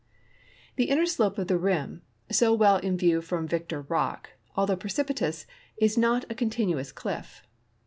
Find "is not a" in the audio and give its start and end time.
5.77-6.33